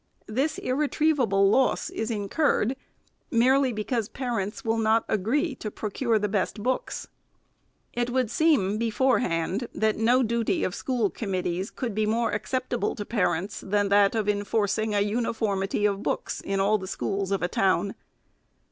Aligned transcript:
This 0.25 0.57
irretrievable 0.57 1.47
loss 1.51 1.91
is 1.91 2.09
incurred, 2.09 2.75
merely 3.29 3.71
because 3.71 4.09
parents 4.09 4.65
will 4.65 4.79
not 4.79 5.05
agree 5.07 5.53
to 5.57 5.69
pro 5.69 5.91
cure 5.91 6.17
the 6.17 6.27
best 6.27 6.63
books. 6.63 7.07
It 7.93 8.09
would 8.09 8.31
seem, 8.31 8.79
beforehand, 8.79 9.67
that 9.75 9.97
no 9.97 10.23
duty 10.23 10.63
of 10.63 10.73
school 10.73 11.11
com 11.11 11.33
mittees 11.33 11.69
could 11.75 11.93
be 11.93 12.07
more 12.07 12.31
acceptable 12.31 12.95
to 12.95 13.05
parents, 13.05 13.59
than 13.59 13.89
that 13.89 14.15
of 14.15 14.27
enforcing 14.27 14.95
a 14.95 15.01
uniformity 15.01 15.85
of 15.85 16.01
books 16.01 16.41
in 16.41 16.59
all 16.59 16.79
the 16.79 16.87
schools 16.87 17.29
of 17.29 17.43
a 17.43 17.47
town. 17.47 17.93